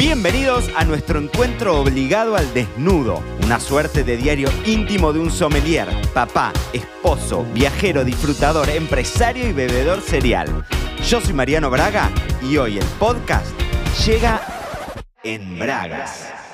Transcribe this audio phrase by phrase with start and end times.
[0.00, 5.88] Bienvenidos a nuestro encuentro obligado al desnudo, una suerte de diario íntimo de un sommelier,
[6.14, 10.64] papá, esposo, viajero, disfrutador, empresario y bebedor serial.
[11.06, 12.10] Yo soy Mariano Braga
[12.40, 13.52] y hoy el podcast
[14.06, 14.40] llega
[15.22, 16.49] en Bragas.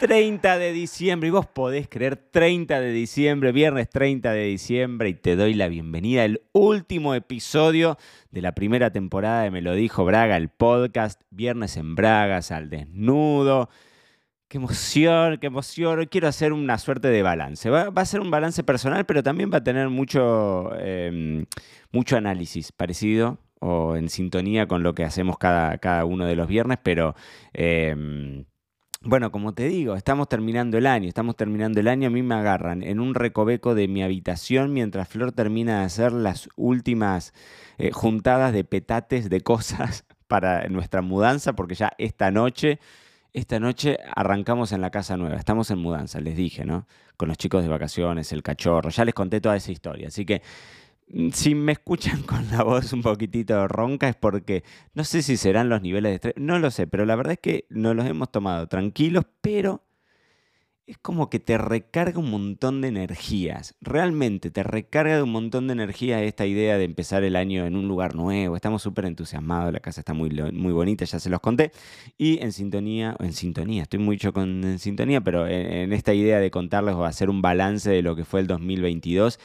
[0.00, 5.14] 30 de diciembre, y vos podés creer 30 de diciembre, viernes 30 de diciembre, y
[5.14, 7.98] te doy la bienvenida al último episodio
[8.30, 12.70] de la primera temporada de Me lo dijo Braga, el podcast, viernes en Bragas, al
[12.70, 13.68] desnudo.
[14.48, 16.06] Qué emoción, qué emoción.
[16.06, 17.68] Quiero hacer una suerte de balance.
[17.68, 21.44] Va, a ser un balance personal, pero también va a tener mucho, em,
[21.92, 26.48] mucho análisis parecido o en sintonía con lo que hacemos cada, cada uno de los
[26.48, 27.14] viernes, pero...
[27.52, 28.46] Em,
[29.02, 32.34] bueno, como te digo, estamos terminando el año, estamos terminando el año, a mí me
[32.34, 37.32] agarran en un recoveco de mi habitación mientras Flor termina de hacer las últimas
[37.78, 42.78] eh, juntadas de petates de cosas para nuestra mudanza, porque ya esta noche,
[43.32, 46.86] esta noche arrancamos en la casa nueva, estamos en mudanza, les dije, ¿no?
[47.16, 50.42] Con los chicos de vacaciones, el cachorro, ya les conté toda esa historia, así que
[51.32, 55.68] si me escuchan con la voz un poquitito ronca es porque no sé si serán
[55.68, 58.30] los niveles de estrés, no lo sé, pero la verdad es que nos los hemos
[58.30, 59.82] tomado tranquilos, pero
[60.86, 63.76] es como que te recarga un montón de energías.
[63.80, 67.76] Realmente te recarga de un montón de energía esta idea de empezar el año en
[67.76, 68.56] un lugar nuevo.
[68.56, 71.70] Estamos súper entusiasmados, la casa está muy, muy bonita, ya se los conté.
[72.18, 76.40] Y en sintonía, en sintonía, estoy mucho con en sintonía, pero en, en esta idea
[76.40, 79.38] de contarles o hacer un balance de lo que fue el 2022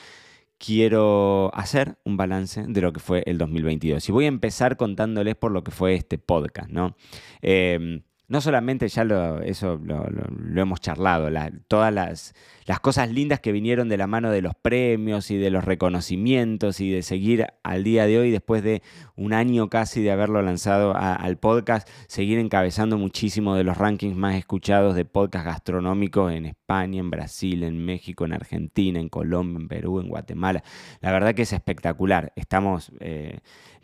[0.57, 4.07] quiero hacer un balance de lo que fue el 2022.
[4.09, 6.95] Y voy a empezar contándoles por lo que fue este podcast, ¿no?
[7.41, 11.29] Em, no solamente ya lo, eso lo, hemos charlado,
[11.67, 12.33] todas las,
[12.65, 16.79] las, cosas lindas que vinieron de la mano de los premios y de los reconocimientos
[16.79, 18.81] y de seguir al día de hoy, después de
[19.15, 24.35] un año casi de haberlo lanzado al podcast, seguir encabezando muchísimo de los rankings más
[24.35, 29.67] escuchados de podcast gastronómicos en España, en Brasil, en México, en Argentina, en Colombia, en
[29.67, 30.63] Perú, en Guatemala.
[31.01, 32.33] La verdad que es espectacular.
[32.35, 32.91] Estamos...
[32.99, 33.39] Eh,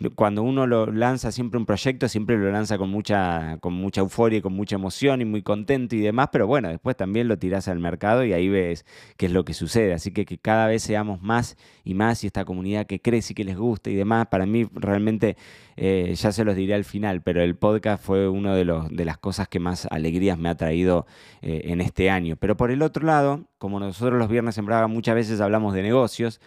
[0.09, 4.39] cuando uno lo lanza siempre un proyecto, siempre lo lanza con mucha, con mucha euforia
[4.39, 7.67] y con mucha emoción y muy contento y demás, pero bueno, después también lo tirás
[7.67, 8.85] al mercado y ahí ves
[9.17, 9.93] qué es lo que sucede.
[9.93, 13.35] Así que que cada vez seamos más y más y esta comunidad que crece y
[13.35, 15.37] que les gusta y demás, para mí realmente,
[15.77, 19.05] eh, ya se los diré al final, pero el podcast fue una de, los, de
[19.05, 21.05] las cosas que más alegrías me ha traído
[21.41, 22.35] eh, en este año.
[22.37, 25.83] Pero por el otro lado, como nosotros los viernes en Braga muchas veces hablamos de
[25.83, 26.41] negocios,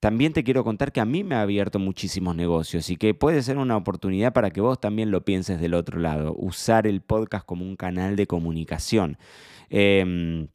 [0.00, 3.42] también te quiero contar que a mí me ha abierto muchísimos negocios y que puede
[3.42, 7.44] ser una oportunidad para que vos también lo pienses del otro lado, usar el podcast
[7.44, 9.18] como un canal de comunicación.
[9.70, 10.48] Em,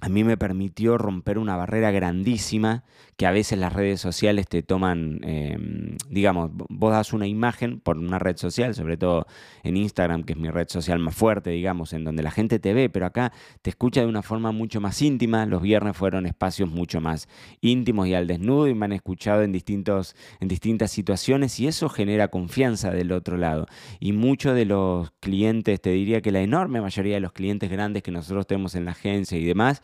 [0.00, 2.84] a mí me permitió romper una barrera grandísima
[3.16, 7.96] que a veces las redes sociales te toman, em, digamos, vos das una imagen por
[7.96, 9.26] una red social, sobre todo
[9.62, 12.74] en Instagram, que es mi red social más fuerte, digamos, en donde la gente te
[12.74, 15.46] ve, pero acá te escucha de una forma mucho más íntima.
[15.46, 17.26] Los viernes fueron espacios mucho más
[17.62, 21.88] íntimos y al desnudo y me han escuchado en, distintos, en distintas situaciones y eso
[21.88, 23.66] genera confianza del otro lado.
[23.98, 28.02] Y muchos de los clientes, te diría que la enorme mayoría de los clientes grandes
[28.02, 29.80] que nosotros tenemos en la agencia y demás,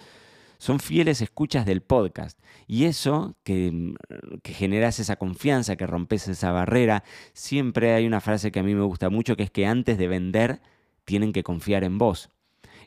[0.62, 2.38] son fieles escuchas del podcast.
[2.68, 3.96] Y eso que,
[4.44, 7.02] que generas esa confianza, que rompes esa barrera,
[7.32, 10.06] siempre hay una frase que a mí me gusta mucho, que es que antes de
[10.06, 10.60] vender
[11.04, 12.30] tienen que confiar en vos.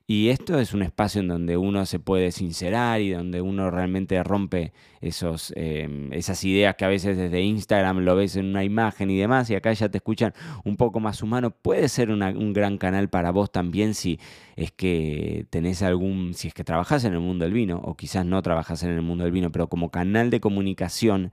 [0.07, 4.21] Y esto es un espacio en donde uno se puede sincerar y donde uno realmente
[4.23, 4.71] rompe
[5.01, 9.17] esos, em, esas ideas que a veces desde Instagram lo ves en una imagen y
[9.17, 10.33] demás, y acá ya te escuchan
[10.63, 11.49] un poco más humano.
[11.49, 14.19] Puede ser un gran canal para vos también si
[14.55, 18.27] es que tenés algún, si es que trabajás en el mundo del vino, o quizás
[18.27, 21.31] no trabajás en el mundo del vino, pero como canal de comunicación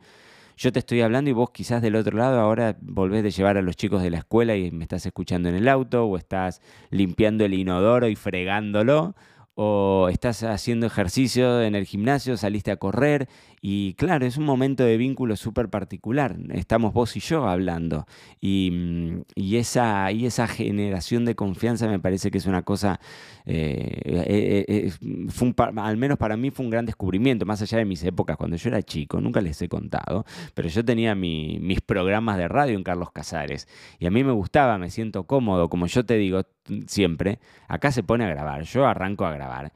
[0.57, 3.63] yo te estoy hablando y vos quizás del otro lado ahora volvés de llevar a
[3.63, 7.45] los chicos de la escuela y me estás escuchando en el auto o estás limpiando
[7.45, 9.15] el inodoro y fregándolo
[9.55, 13.29] o estás haciendo ejercicio en el gimnasio, saliste a correr
[13.65, 16.37] y claro, es un momento de vínculo súper particular.
[16.51, 18.07] Estamos vos y yo hablando
[18.41, 22.99] y, mm, y, esa, y esa generación de confianza me parece que es una cosa,
[23.47, 24.91] eh, eh, eh,
[25.29, 28.57] fue al menos para mí fue un gran descubrimiento, más allá de mis épocas cuando
[28.57, 30.25] yo era chico, nunca les he contado,
[30.55, 33.69] pero yo tenía mis programas de radio en Carlos Casares
[34.01, 36.43] y a mí me gustaba, me siento cómodo, como yo te digo
[36.89, 37.39] siempre,
[37.69, 39.73] acá se pone a grabar, yo arranco a grabar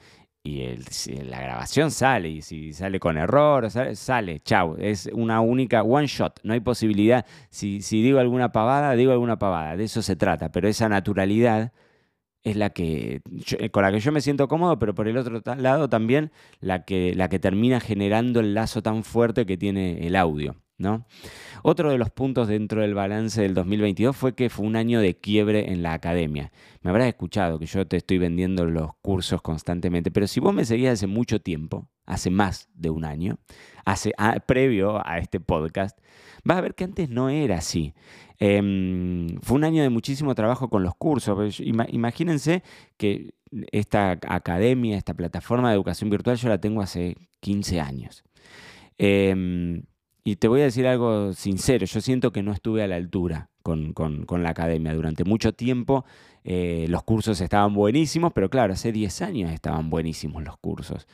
[0.47, 0.85] y el,
[1.29, 6.07] la grabación sale, y si sale con error, sale, sale, chau, es una única one
[6.07, 10.15] shot, no hay posibilidad, si, si digo alguna pavada, digo alguna pavada, de eso se
[10.15, 11.73] trata, pero esa naturalidad
[12.45, 13.23] es la que
[13.73, 17.13] con la que yo me siento cómodo, pero por el otro lado también la que,
[17.17, 20.55] la que termina generando el lazo tan fuerte que tiene el audio.
[20.79, 21.07] ¿No?
[21.63, 25.17] Otro de los puntos dentro del balance del 2022 fue que fue un año de
[25.17, 26.53] quiebre en la academia.
[26.83, 30.65] Me habrás escuchado que yo te estoy vendiendo los cursos constantemente, pero si vos me
[30.65, 33.39] seguías hace mucho tiempo, hace más de un año,
[33.85, 34.13] hace,
[34.47, 35.99] previo a este podcast,
[36.45, 37.95] vas a ver que antes no era así.
[38.39, 41.59] Em, fue un año de muchísimo trabajo con los cursos.
[41.61, 42.63] Imagínense
[42.97, 43.35] que
[43.73, 48.25] esta academia, esta plataforma de educación virtual, yo la tengo hace 15 años.
[48.99, 49.83] Em,
[50.27, 53.49] y te voy a decir algo sincero, yo siento que no estuve a la altura
[53.63, 53.95] con,
[54.43, 54.93] la academia.
[54.93, 56.05] Durante mucho tiempo
[56.43, 61.07] eh, los cursos estaban buenísimos, pero claro, hace 10 años estaban buenísimos los cursos.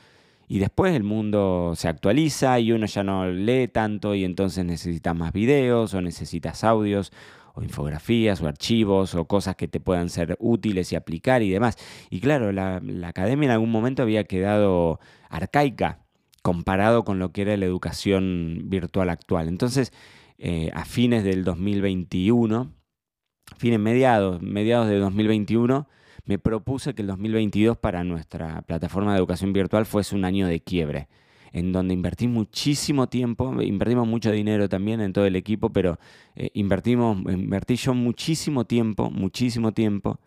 [0.48, 5.14] Y después el mundo se actualiza y uno ya no lee tanto y entonces necesitas
[5.14, 7.12] más videos o necesitas audios
[7.52, 11.76] o infografías o archivos o cosas que te puedan ser útiles y aplicar y demás.
[12.08, 15.98] Y claro, la academia en algún momento había quedado arcaica
[16.42, 19.48] comparado con lo que era la educación virtual actual.
[19.48, 19.92] Entonces,
[20.38, 22.72] eh, a fines del 2021,
[23.56, 25.88] fines mediados, mediados de 2021,
[26.24, 30.60] me propuse que el 2022 para nuestra plataforma de educación virtual fuese un año de
[30.60, 31.08] quiebre,
[31.52, 35.98] en donde invertí muchísimo tiempo, invertimos mucho dinero también en todo el equipo, pero
[36.34, 40.20] eh, invertimos, invertí yo muchísimo tiempo, muchísimo tiempo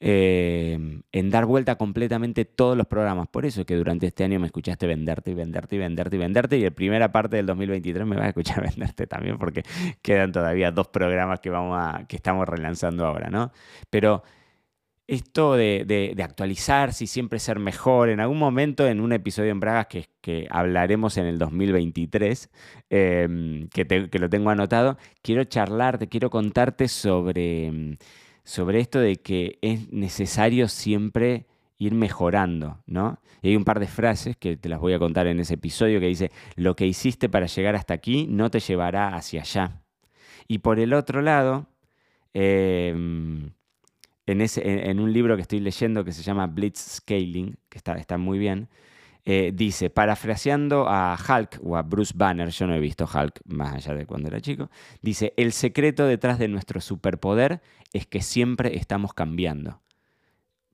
[0.00, 3.26] Em, en dar vuelta completamente todos los programas.
[3.28, 6.18] Por eso es que durante este año me escuchaste venderte y venderte y venderte y
[6.18, 9.64] venderte y en primera parte del 2023 me vas a escuchar venderte también porque
[10.00, 13.50] quedan todavía dos programas que, vamos a, que estamos relanzando ahora, ¿no?
[13.90, 14.22] Pero
[15.08, 19.58] esto de, de, actualizarse y siempre ser mejor, en algún momento en un episodio en
[19.58, 22.50] Bragas que, que hablaremos en el 2023,
[22.90, 27.96] em, que, que, lo tengo anotado, quiero charlarte, quiero contarte sobre em,
[28.48, 31.44] sobre esto de que es necesario siempre
[31.76, 33.20] ir mejorando, ¿no?
[33.42, 36.00] Y hay un par de frases que te las voy a contar en ese episodio
[36.00, 39.82] que dice, lo que hiciste para llegar hasta aquí no te llevará hacia allá.
[40.48, 41.66] Y por el otro lado,
[42.32, 43.50] em,
[44.24, 47.98] en, ese, en, un libro que estoy leyendo que se llama Blitz Scaling, que está,
[47.98, 48.70] está muy bien,
[49.30, 53.74] eh, dice, parafraseando a Hulk o a Bruce Banner, yo no he visto Hulk más
[53.74, 54.70] allá de cuando era chico,
[55.02, 57.60] dice, el secreto detrás de nuestro superpoder
[57.92, 59.82] es que siempre estamos cambiando.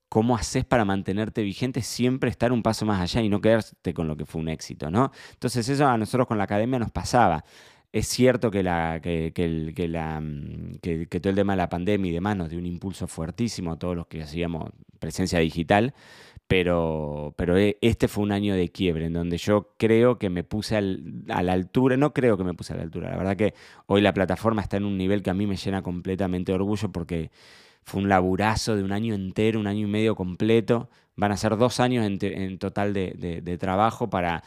[0.08, 1.82] ¿Cómo haces para mantenerte vigente?
[1.82, 4.88] Siempre estar un paso más allá y no quedarte con lo que fue un éxito,
[4.88, 5.10] ¿no?
[5.32, 7.44] Entonces eso a nosotros con la academia nos pasaba.
[7.94, 9.30] Es cierto que, la, que,
[11.22, 13.94] todo el tema de la pandemia y demás nos dio un impulso fuertísimo a todos
[13.94, 15.94] los que hacíamos presencia digital,
[16.48, 20.42] pero, pero e, este fue un año de quiebre en donde yo creo que me
[20.42, 23.54] puse a la altura, no creo que me puse a la altura, la verdad que
[23.86, 26.90] hoy la plataforma está en un nivel que a mí me llena completamente de orgullo
[26.90, 27.30] porque
[27.84, 31.56] fue un laburazo de un año entero, un año y medio completo, van a ser
[31.56, 34.42] dos años en, total de, trabajo para,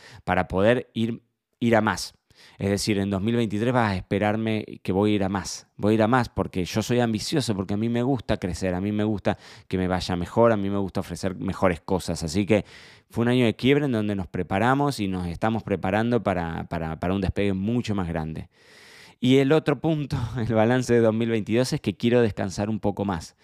[0.50, 2.17] poder ir a más.
[2.58, 5.68] Es decir, en 2023 vas a esperarme que voy a ir a más.
[5.78, 8.74] Voy a ir a más porque yo soy ambicioso, porque a mí me gusta crecer,
[8.74, 9.38] a mí me gusta
[9.68, 12.24] que me vaya mejor, a mí me gusta ofrecer mejores cosas.
[12.24, 12.66] Así que
[13.10, 17.14] fue un año de quiebre en donde nos preparamos y nos estamos preparando para, para,
[17.14, 18.50] un despegue mucho más grande.
[19.20, 23.36] Y el otro punto, el balance de 2022, es que quiero descansar un poco más.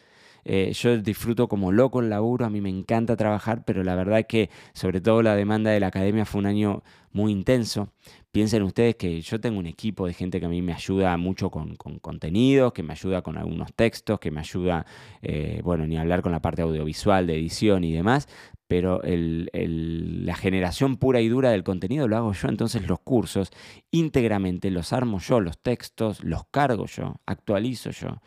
[0.45, 4.19] Eh, yo disfruto como loco el laburo, a mí me encanta trabajar, pero la verdad
[4.19, 7.89] es que sobre todo la demanda de la academia fue un año muy intenso.
[8.33, 11.51] Piensen ustedes que yo tengo un equipo de gente que a mí me ayuda mucho
[11.51, 14.87] con, contenidos, que me ayuda con algunos textos, que me ayuda,
[15.21, 18.27] eh, bueno, ni hablar con la parte audiovisual, de edición y demás,
[18.65, 23.51] pero la generación pura y dura del contenido lo hago yo, entonces los cursos
[23.91, 28.19] íntegramente los armo yo, los textos los cargo yo, actualizo yo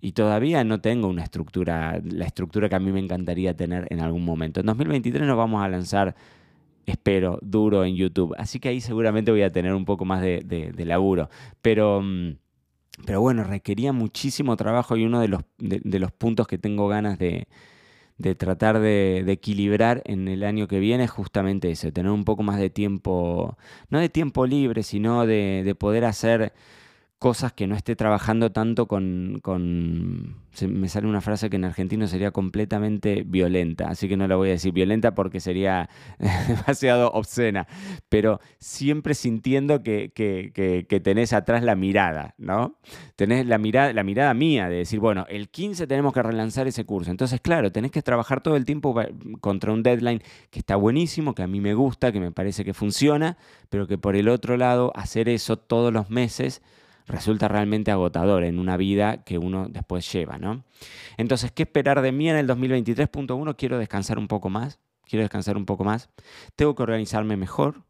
[0.00, 4.00] y todavía no tengo una estructura, la estructura que a mí me encantaría tener en
[4.00, 4.60] algún momento.
[4.60, 6.16] En 2023 nos vamos a lanzar,
[6.86, 10.72] espero, duro en YouTube, así que ahí seguramente voy a tener un poco más de,
[10.78, 11.28] laburo,
[11.60, 12.00] pero...
[12.02, 12.36] Mm,
[13.06, 17.18] pero bueno, requería muchísimo trabajo y uno de los, de, los puntos que tengo ganas
[17.18, 17.48] de,
[18.18, 22.24] de tratar de, de, equilibrar en el año que viene es justamente eso, tener un
[22.24, 23.56] poco más de tiempo,
[23.88, 26.52] no de tiempo libre, sino de, de poder hacer
[27.22, 29.40] cosas que no esté trabajando tanto con,
[30.66, 34.48] me sale una frase que en argentino sería completamente violenta, así que no la voy
[34.48, 35.88] a decir violenta porque sería
[36.48, 37.68] demasiado obscena,
[38.08, 42.74] pero siempre sintiendo que, que, tenés atrás la mirada, ¿no?
[43.14, 46.84] Tenés la mirada, la mirada mía de decir, bueno, el 15 tenemos que relanzar ese
[46.84, 48.96] curso, entonces claro, tenés que trabajar todo el tiempo
[49.40, 52.74] contra un deadline que está buenísimo, que a mí me gusta, que me parece que
[52.74, 53.36] funciona,
[53.70, 56.62] pero que por el otro lado, hacer eso todos los meses,
[57.06, 60.64] resulta realmente agotador en una vida que uno después lleva, ¿no?
[61.16, 63.56] Entonces, ¿qué esperar de mí en el 2023.1?
[63.56, 66.10] Quiero descansar un poco más, quiero descansar un poco más,
[66.56, 67.84] tengo que organizarme mejor,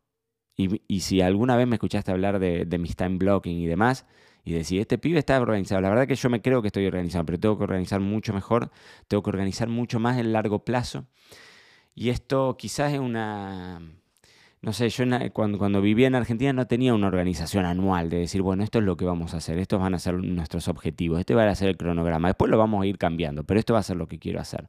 [0.55, 4.07] y, si alguna vez me escuchaste hablar de, de mis time blocking y demás,
[4.45, 5.81] y decir, este pibe está organizado.
[5.81, 8.71] La verdad que yo me creo que estoy organizado, pero tengo que organizar mucho mejor,
[9.09, 11.07] tengo que organizar mucho más en largo plazo.
[11.95, 13.81] Y esto quizás es una...
[14.63, 18.43] No sé, yo cuando, cuando vivía en Argentina no tenía una organización anual de decir,
[18.43, 21.35] bueno, esto es lo que vamos a hacer, estos van a ser nuestros objetivos, este
[21.35, 23.83] va a ser el cronograma, después lo vamos a ir cambiando, pero esto va a
[23.83, 24.69] ser lo que quiero hacer.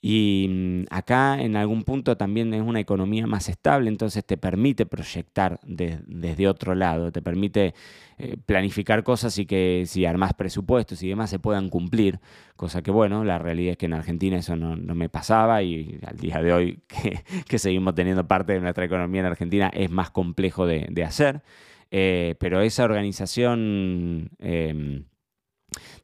[0.00, 4.86] Y mm, acá en algún punto también es una economía más estable, entonces te permite
[4.86, 7.74] proyectar desde otro lado, te permite
[8.18, 12.20] eh, planificar cosas y que si armas presupuestos y demás se puedan cumplir,
[12.56, 16.16] cosa que bueno, la realidad es que en Argentina eso no, me pasaba y al
[16.16, 16.82] día de hoy
[17.48, 21.42] que, seguimos teniendo parte de nuestra economía en Argentina es más complejo de, hacer,
[21.90, 25.04] eh, pero esa organización em,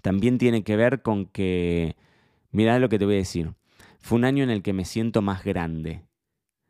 [0.03, 1.97] también tiene que ver con que,
[2.51, 3.53] mira lo que te voy a decir,
[4.03, 6.03] fue un año en el que me siento más grande,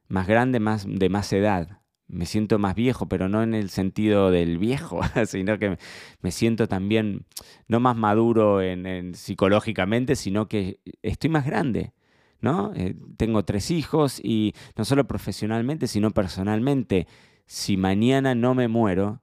[0.08, 1.80] más grande, más de más edad.
[2.06, 5.78] Me siento más viejo, pero no en el sentido del viejo, sino que
[6.20, 7.24] me siento también
[7.68, 11.94] no más maduro en, psicológicamente, sino que estoy más grande.
[12.40, 12.72] ¿no?
[12.74, 17.06] Eh, tengo tres hijos y no solo profesionalmente, sino personalmente.
[17.46, 19.22] Si mañana no me muero,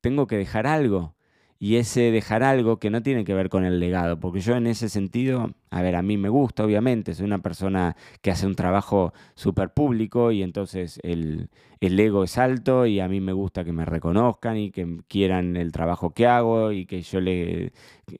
[0.00, 1.14] tengo que dejar algo
[1.58, 4.66] y ese dejar algo que no tiene que ver con el legado, porque yo en
[4.66, 8.54] ese sentido, a ver, a mí me gusta, obviamente, soy una persona que hace un
[8.54, 11.50] trabajo súper público y entonces el,
[11.80, 15.72] ego es alto y a mí me gusta que me reconozcan y que quieran el
[15.72, 17.72] trabajo que hago y que yo le...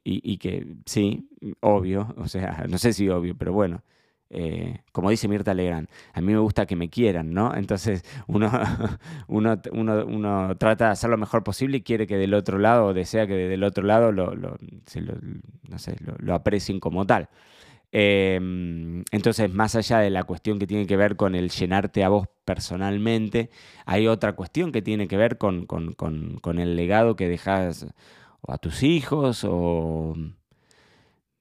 [0.05, 1.29] y, y que, sí,
[1.61, 3.83] obvio, o sea, no sé si obvio, pero bueno.
[4.31, 7.55] Eh, como dice Mirta Legrand, a mí me gusta que me quieran, ¿no?
[7.55, 8.51] Entonces uno,
[9.27, 12.95] uno, uno, trata de hacer lo mejor posible y quiere que del otro lado, o
[12.95, 14.59] desea que del otro lado lo,
[16.35, 17.29] aprecien como tal.
[17.91, 22.11] Em, entonces, más allá de la cuestión que tiene que ver con el llenarte a
[22.11, 23.51] vos personalmente,
[23.87, 27.87] hay otra cuestión que tiene que ver con, con, con, el legado que dejas
[28.47, 30.15] a tus hijos o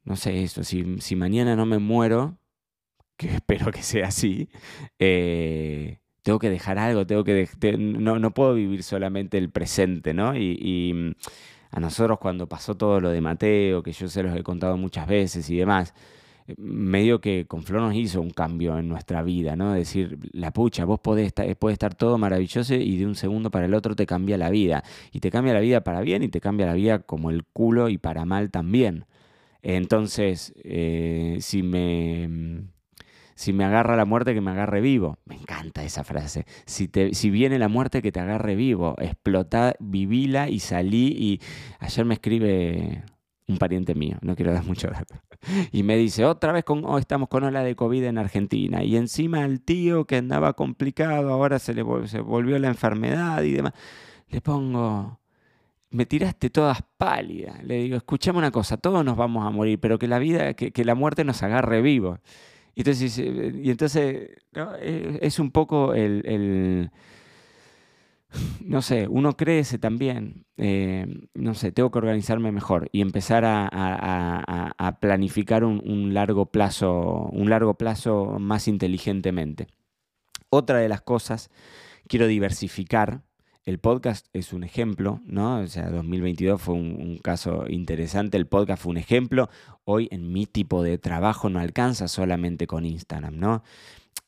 [0.05, 2.37] no sé, eso, si, si mañana no me muero,
[3.17, 4.49] que espero que sea así,
[4.99, 7.47] eh, tengo que dejar algo, tengo que
[7.77, 10.35] no, no, puedo vivir solamente el presente, ¿no?
[10.35, 11.11] Y, mm,
[11.71, 15.07] a nosotros cuando pasó todo lo de Mateo, que yo se los he contado muchas
[15.07, 15.93] veces y demás,
[16.47, 19.73] eh, medio que con Flor nos hizo un cambio en nuestra vida, ¿no?
[19.73, 23.65] Decir, la pucha, vos podés estar, puede estar todo maravilloso y de un segundo para
[23.65, 24.83] el otro te cambia la vida.
[25.11, 27.89] Y te cambia la vida para bien y te cambia la vida como el culo
[27.89, 29.05] y para mal también.
[29.61, 32.76] Entonces, eh, si me mm,
[33.37, 35.19] si me agarra la muerte, que me agarre vivo.
[35.25, 36.47] Me encanta esa frase.
[36.65, 38.95] Si, te, si viene la muerte, que te agarre vivo.
[38.97, 41.15] Explotá, vivila y salí.
[41.15, 41.41] Y
[41.79, 43.03] ayer me escribe
[43.47, 45.15] un pariente mío, no quiero dar mucho dato.
[45.71, 48.83] Y me dice, otra vez con, oh, estamos con ola de COVID en Argentina.
[48.83, 53.73] Y encima el tío que andaba complicado, ahora se le volvió la enfermedad y demás.
[54.29, 55.19] Le pongo,
[55.91, 57.63] me tiraste todas pálidas.
[57.63, 60.71] Le digo, escuchame una cosa, todos nos vamos a morir, pero que la vida, que,
[60.71, 62.17] que la muerte nos agarre vivo.
[62.77, 66.91] Y entonces, y entonces e, es un poco el,
[68.63, 74.97] no sé, uno crece también, eh, no sé, tengo que organizarme mejor y empezar a,
[75.01, 79.65] planificar un, largo plazo, un largo plazo más inteligentemente.
[80.51, 81.49] Otra de las cosas,
[82.07, 83.23] quiero diversificar
[83.67, 85.59] el podcast es un ejemplo, ¿no?
[85.59, 89.49] O sea, 2022 fue un, caso interesante, el podcast fue un ejemplo.
[89.83, 93.63] Hoy en mi tipo de trabajo no alcanza solamente con Instagram, ¿no?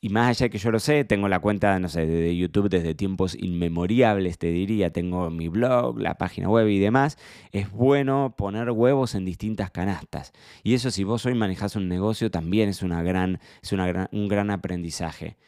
[0.02, 2.68] Y más allá de que yo lo sé, tengo la cuenta, no sé, de YouTube
[2.68, 7.16] desde tiempos inmemoriables, te diría, tengo mi blog, la página web y demás.
[7.50, 10.32] Es bueno poner huevos en distintas canastas.
[10.62, 14.28] Y eso si vos hoy manejás un negocio también es, una gran, es una un
[14.28, 15.38] gran aprendizaje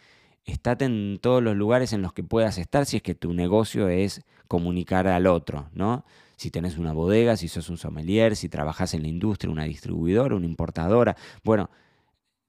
[0.44, 3.88] estate en todos los lugares en los que puedas estar si es que tu negocio
[3.88, 6.04] es comunicar al otro, ¿no?
[6.36, 10.34] Si tenés una bodega, si sos un sommelier, si trabajas en la industria, una distribuidora,
[10.34, 11.16] una importadora.
[11.44, 11.70] Bueno,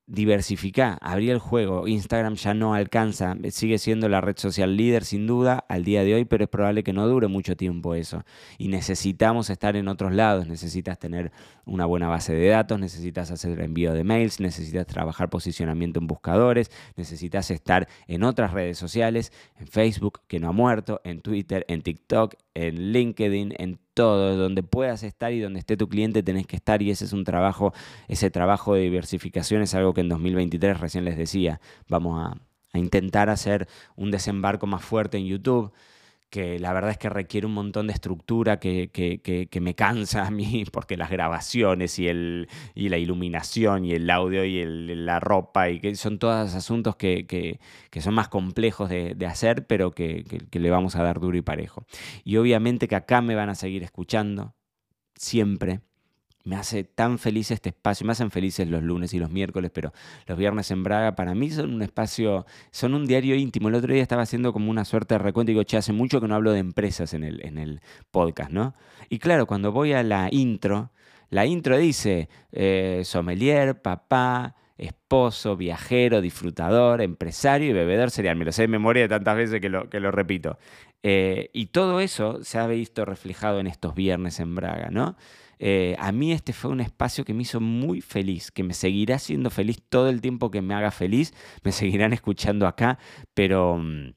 [0.06, 1.88] diversificar, abrir el juego.
[1.88, 6.16] Instagram ya no alcanza, sigue siendo la red social líder sin duda al día de
[6.16, 8.24] hoy, pero es probable que no dure mucho tiempo eso.
[8.58, 11.32] Y necesitamos estar en otros lados, necesitas tener
[11.66, 16.70] una buena base de datos, necesitas hacer envío de mails, necesitas trabajar posicionamiento en buscadores,
[16.96, 21.82] necesitas estar en otras redes sociales, en Facebook, que no ha muerto, en Twitter, en
[21.82, 26.56] TikTok, en LinkedIn, en todo, donde puedas estar y donde esté tu cliente tenés que
[26.56, 27.74] estar y ese es un trabajo,
[28.08, 32.38] ese trabajo de diversificación es algo que en 2023 recién les decía, vamos a,
[32.76, 35.72] intentar hacer un desembarco más fuerte en YouTube
[36.34, 40.32] que la verdad es que requiere un montón de estructura que, que, me cansa a
[40.32, 45.70] mí, porque las grabaciones y, el, y la iluminación y el audio y la ropa,
[45.70, 47.60] y que son todos asuntos que,
[48.02, 51.86] son más complejos de, de hacer, pero que, le vamos a dar duro y parejo.
[52.24, 54.56] Y obviamente que acá me van a seguir escuchando,
[55.14, 55.82] siempre
[56.44, 59.94] me hace tan feliz este espacio, me hacen felices los lunes y los miércoles, pero
[60.28, 63.70] los viernes en Braga para mí son un espacio, son un diario íntimo.
[63.70, 66.20] El otro día estaba haciendo como una suerte de recuento y digo, che, hace mucho
[66.20, 67.82] que no hablo de empresas en el, en el
[68.12, 68.76] podcast, ¿no?
[69.10, 70.92] Y claro, cuando voy a la intro,
[71.30, 78.36] la intro dice eh, sommelier, papá, esposo, viajero, disfrutador, empresario y bebedor serial.
[78.36, 80.58] Me lo sé de memoria de tantas veces que lo, que lo repito.
[81.04, 85.16] Eh, y todo eso se ha visto reflejado en estos viernes en Braga, ¿no?
[85.60, 89.20] Eh, a mí este fue un espacio que me hizo muy feliz, que me seguirá
[89.20, 91.34] siendo feliz todo el tiempo que me haga feliz,
[91.64, 93.00] me seguirán escuchando acá,
[93.34, 94.14] pero mm,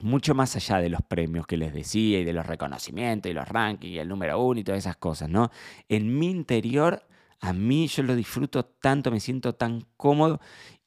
[0.00, 3.48] mucho más allá de los premios que les decía y de los reconocimientos y los
[3.48, 5.50] rankings y el número uno y todas esas cosas, ¿no?
[5.88, 7.06] En mi interior,
[7.40, 10.40] a mí yo lo disfruto tanto, me siento tan cómodo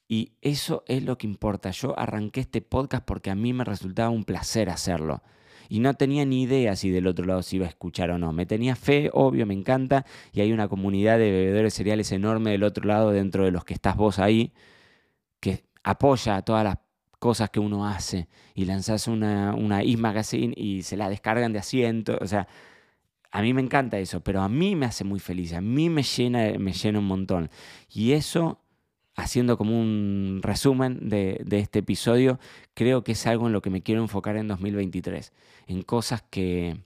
[0.08, 1.70] y eso es lo que importa.
[1.70, 5.22] Yo arranqué este podcast porque a mí me resultaba un placer hacerlo
[5.68, 8.32] y no tenía ni idea si del otro lado se iba a escuchar o no.
[8.32, 12.62] Me tenía fe, obvio, me encanta, y hay una comunidad de bebedores cereales enorme del
[12.62, 14.52] otro lado, dentro de los que estás vos ahí,
[15.40, 16.78] que apoya todas las
[17.18, 22.18] cosas que uno hace y lanzas una, una e-magazine y se la descargan de asiento,
[22.20, 22.46] o sea,
[23.30, 26.02] a mí me encanta eso, pero a mí me hace muy feliz, a mí me
[26.02, 27.50] llena, me llena un montón.
[27.92, 28.60] Y eso
[29.16, 32.38] haciendo como un resumen de, este episodio,
[32.74, 35.32] creo que es algo en lo que me quiero enfocar en 2023,
[35.66, 36.76] en cosas que,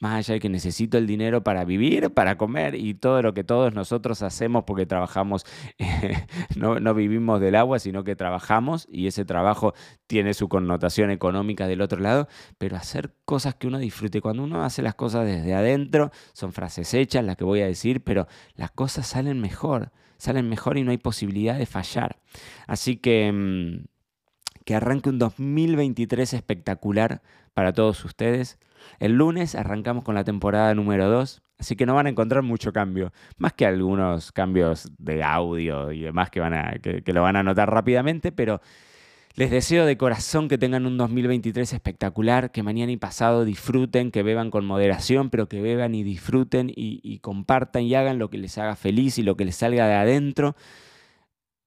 [0.00, 3.42] más allá de que necesito el dinero para vivir, para comer y todo lo que
[3.42, 5.44] todos nosotros hacemos porque trabajamos,
[6.56, 9.74] no, vivimos del agua, sino que trabajamos y ese trabajo
[10.06, 14.20] tiene su connotación económica del otro lado, pero hacer cosas que uno disfrute.
[14.20, 18.04] Cuando uno hace las cosas desde adentro, son frases hechas las que voy a decir,
[18.04, 19.90] pero las cosas salen mejor
[20.22, 22.20] salen mejor y no hay posibilidad de fallar.
[22.68, 23.86] Así que mm,
[24.64, 27.22] que arranque un 2023 espectacular
[27.54, 28.60] para todos ustedes.
[29.00, 32.72] El lunes arrancamos con la temporada número 2, así que no van a encontrar mucho
[32.72, 37.34] cambio, más que algunos cambios de audio y demás que, van a, que lo van
[37.34, 38.60] a notar rápidamente, pero
[39.34, 44.22] les deseo de corazón que tengan un 2023 espectacular, que mañana y pasado disfruten, que
[44.22, 48.58] beban con moderación, pero que beban y disfruten y, compartan y hagan lo que les
[48.58, 50.54] haga feliz y lo que les salga de adentro.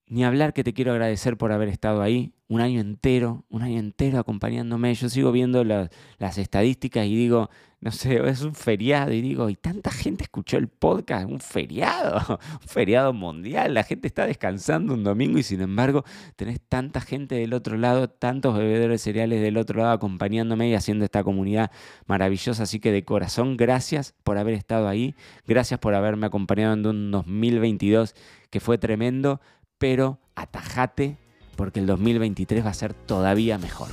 [0.06, 3.80] Ni hablar que te quiero agradecer por haber estado ahí un año entero, un año
[3.80, 4.94] entero acompañándome.
[4.94, 9.54] Yo sigo viendo las estadísticas y digo, no sé, es un feriado y digo, y
[9.54, 15.04] tanta gente escuchó el podcast, un feriado, un feriado mundial, la gente está descansando un
[15.04, 16.04] domingo y sin embargo
[16.36, 21.04] tenés tanta gente del otro lado, tantos bebedores cereales del otro lado acompañándome y haciendo
[21.04, 21.70] esta comunidad
[22.06, 22.64] maravillosa.
[22.64, 25.14] Así que de corazón, gracias por haber estado ahí,
[25.46, 28.14] gracias por haberme acompañado en un 2022
[28.50, 29.40] que fue tremendo,
[29.78, 31.18] pero atajate
[31.56, 33.88] porque el 2023 va a ser todavía mejor.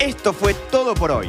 [0.00, 1.28] Esto fue todo por hoy.